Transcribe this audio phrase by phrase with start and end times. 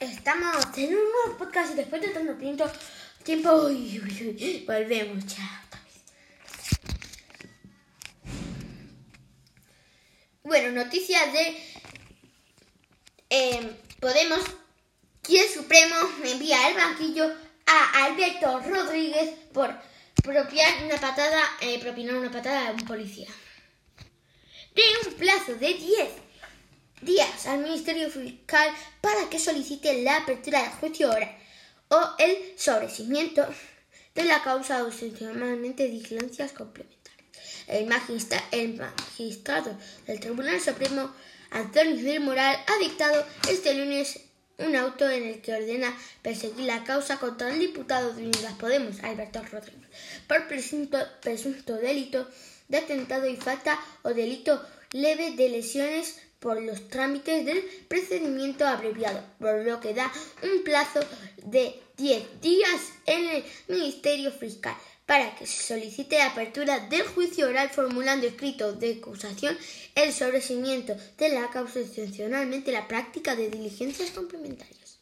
[0.00, 2.34] Estamos en un nuevo podcast y después de tanto
[3.24, 5.64] tiempo, uy, uy, uy, volvemos ya.
[10.44, 11.56] Bueno, noticias de
[13.28, 14.38] eh, Podemos,
[15.20, 17.34] que el Supremo envía al banquillo
[17.66, 19.74] a Alberto Rodríguez por
[20.22, 23.28] propiar una patada, eh, propinar una patada a un policía.
[24.76, 26.27] De un plazo de 10
[27.02, 28.70] días al Ministerio Fiscal
[29.00, 31.36] para que solicite la apertura del juicio oral
[31.88, 33.46] o el sobrecimiento
[34.14, 36.98] de la causa o excepcionalmente vigilancias complementarias.
[37.68, 41.12] El, magistra- el magistrado del Tribunal Supremo,
[41.50, 44.20] Antonio del Moral, ha dictado este lunes
[44.58, 49.02] un auto en el que ordena perseguir la causa contra el diputado de Unidas Podemos,
[49.04, 49.88] Alberto Rodríguez,
[50.26, 52.28] por presunto, presunto delito
[52.66, 54.60] de atentado y falta o delito
[54.90, 61.00] leve de lesiones por los trámites del procedimiento abreviado, por lo que da un plazo
[61.44, 64.76] de 10 días en el Ministerio Fiscal
[65.08, 69.56] para que se solicite la apertura del juicio oral formulando escrito de acusación
[69.94, 74.98] el sobrecimiento de la causa excepcionalmente la práctica de diligencias complementarias.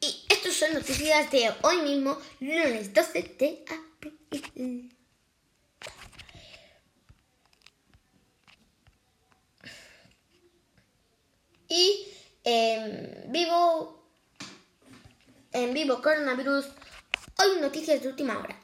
[0.00, 4.96] Y estas son noticias de hoy mismo, lunes 12 de abril.
[11.68, 12.08] Y
[12.44, 14.06] en vivo,
[15.52, 16.66] en vivo coronavirus,
[17.38, 18.58] hoy noticias de última hora.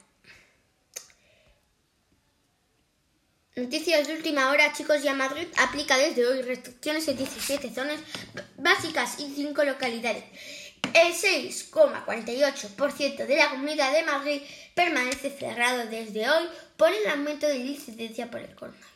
[3.56, 7.98] Noticias de última hora, chicos, ya Madrid aplica desde hoy restricciones en 17 zonas
[8.58, 10.24] básicas y 5 localidades.
[10.94, 14.42] El 6,48% de la comunidad de Madrid
[14.74, 18.88] permanece cerrado desde hoy por el aumento de la incidencia por el coronavirus.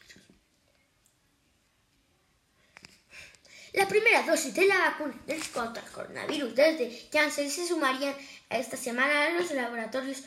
[3.72, 5.14] La primera dosis de la vacuna
[5.54, 8.14] contra el coronavirus desde Janssen se sumarían
[8.50, 10.24] esta semana a los laboratorios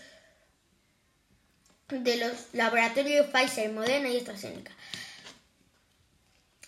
[1.89, 4.71] de los laboratorios Pfizer, Moderna y AstraZeneca.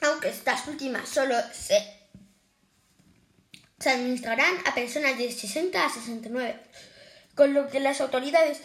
[0.01, 1.79] Aunque estas últimas solo se,
[3.79, 6.59] se administrarán a personas de 60 a 69,
[7.33, 8.61] con lo que las autoridades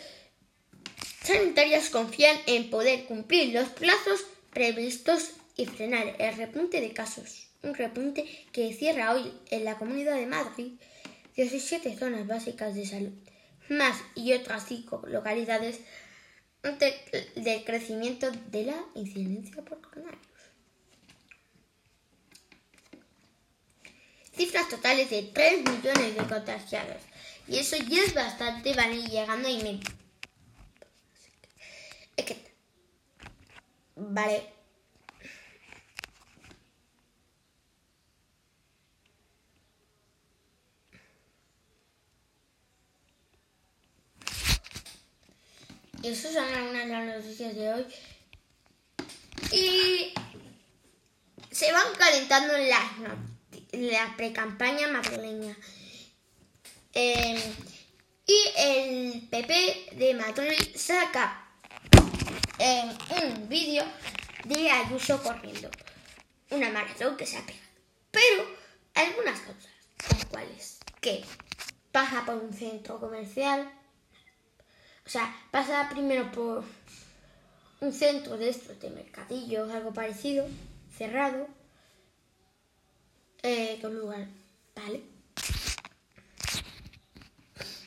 [1.22, 7.48] sanitarias confían en poder cumplir los plazos previstos y frenar el repunte de casos.
[7.62, 10.72] Un repunte que cierra hoy en la Comunidad de Madrid
[11.36, 13.12] 17 zonas básicas de salud,
[13.68, 15.80] más y otras 5 localidades
[16.62, 20.20] de- del crecimiento de la incidencia por coronavirus.
[24.36, 27.02] Cifras totales de 3 millones de contagiados.
[27.48, 29.80] Y eso ya es bastante, van a ir llegando y me...
[33.96, 34.61] Vale.
[46.02, 47.86] Y eso son algunas de las noticias de hoy.
[49.52, 50.14] Y
[51.50, 55.56] se van calentando las noti- la pre-campaña madrileña.
[56.94, 57.40] Eh,
[58.26, 61.48] y el PP de Madrid saca
[62.58, 62.92] eh,
[63.22, 63.84] un vídeo
[64.44, 65.70] de Ayuso corriendo.
[66.50, 67.62] Una maratón que se ha pegado.
[68.10, 68.46] Pero
[68.94, 69.70] algunas cosas,
[70.08, 71.24] como cuáles, que
[71.92, 73.70] pasa por un centro comercial,
[75.04, 76.64] o sea, pasa primero por
[77.80, 80.46] un centro de estos de mercadillos, algo parecido,
[80.96, 81.48] cerrado,
[83.42, 84.28] eh, con lugar,
[84.76, 85.02] ¿vale?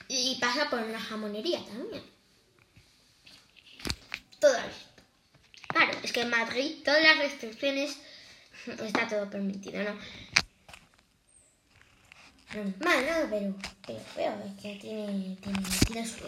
[0.08, 2.04] Y pasa por una jamonería también.
[4.40, 5.04] Todo esto.
[5.70, 7.98] Claro, es que en Madrid todas las restricciones
[8.66, 9.96] está todo permitido, ¿no?
[12.80, 13.30] Mal, ¿no?
[13.30, 13.56] Pero,
[13.86, 16.26] pero feo, es que tiene, tiene, tiene su...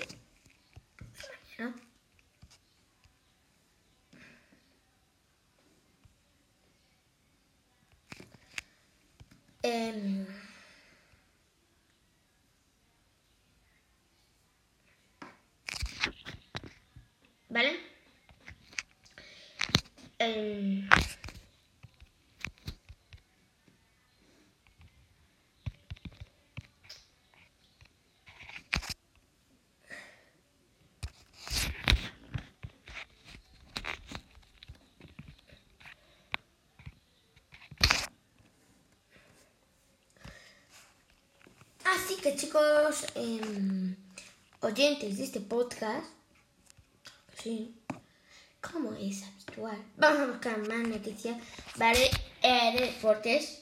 [1.58, 1.74] ¿no?
[9.64, 10.26] Em,
[17.50, 17.80] ¿Vale?
[20.20, 20.88] Em,
[42.08, 43.94] Así que chicos, em,
[44.62, 46.08] oyentes de este podcast,
[47.38, 47.76] sí,
[48.62, 51.36] como es habitual, vamos a buscar más noticias,
[51.76, 52.10] ¿vale?
[52.42, 53.62] eh, de deportes.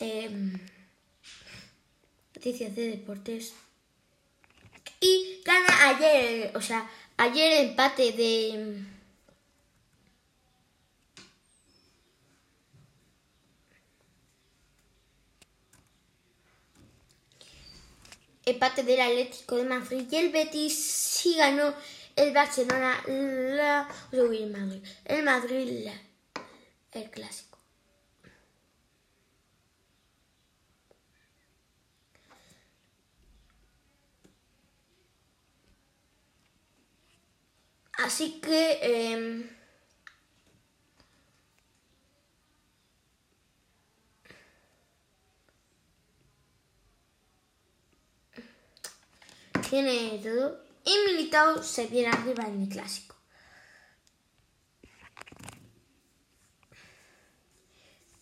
[0.00, 0.58] Em,
[2.34, 3.54] noticias de deportes.
[5.00, 8.97] Y gana ayer, o sea, ayer empate de...
[18.48, 21.74] Empate del Atlético de Madrid y el Betis sí ganó
[22.16, 25.92] el Barcelona, la, el Madrid, el Madrid, la,
[26.92, 27.58] el clásico.
[37.98, 39.57] Así que eh,
[49.70, 53.14] todo y Militao se viene arriba en el clásico.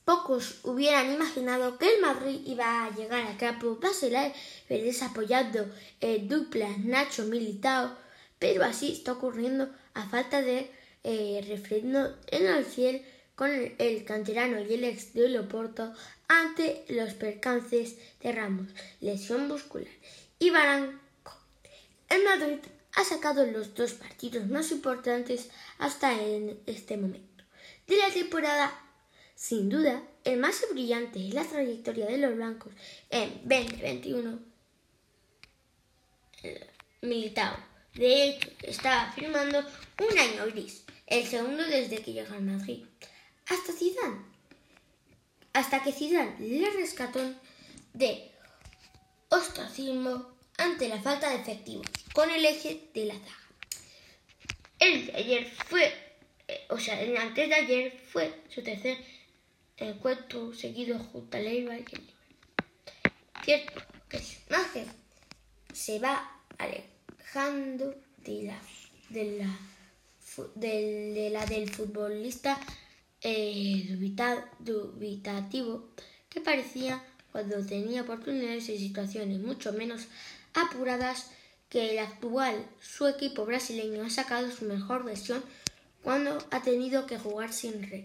[0.05, 4.33] Pocos hubieran imaginado que el Madrid iba a llegar a campo Baselay
[4.69, 5.67] Verdes apoyando
[6.01, 7.97] el dupla Nacho Militao,
[8.39, 10.71] pero así está ocurriendo a falta de
[11.05, 13.01] eh, refrendo en el cielo
[13.37, 15.93] con el, canterano y el ex de Loporto
[16.29, 18.69] ante los percances de Ramos,
[19.01, 19.93] lesión muscular
[20.39, 21.06] y Barán
[22.09, 22.59] el Madrid
[22.95, 27.45] ha sacado los dos partidos más importantes hasta en este momento
[27.87, 28.83] de la temporada.
[29.35, 32.73] Sin duda, el más brillante es la trayectoria de los blancos
[33.11, 34.39] en 2021.
[37.03, 37.57] Militao,
[37.95, 42.85] de hecho, está firmando un año gris, el segundo desde que llegó al Madrid.
[43.49, 44.25] Hasta Zidane.
[45.53, 47.21] Hasta que Zidane le rescató
[47.93, 48.31] de
[49.29, 53.47] ostracismo ante la falta de efectivos con el eje de la zaga.
[54.79, 55.93] El de ayer fue,
[56.49, 58.99] eh, o sea, el antes de ayer fue su tercer
[59.77, 62.17] encuentro seguido junto al Eibar y el
[63.45, 64.87] Cierto que su imagen
[65.73, 68.61] se va alejando de la,
[70.55, 72.59] de del futbolista
[73.21, 73.87] eh,
[74.59, 75.91] dubitativo
[76.29, 80.09] que parecía cuando tenía oportunidades y situaciones mucho menos
[80.57, 81.31] apuradas
[81.69, 85.43] que el actual su equipo brasileño ha sacado su mejor versión
[86.03, 88.05] cuando ha tenido que jugar sin red.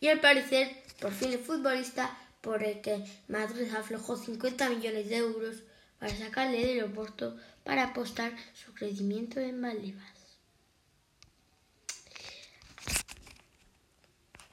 [0.00, 0.70] Y al parecer,
[1.00, 5.56] por fin el futbolista por el que Madrid aflojó 50 millones de euros
[5.98, 10.08] para sacarle del aeropuerto para apostar su crecimiento en Valdivas.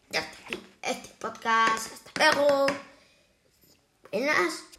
[0.10, 1.94] Ya está aquí este podcast.
[1.94, 2.66] Hasta luego.
[4.12, 4.77] Buenas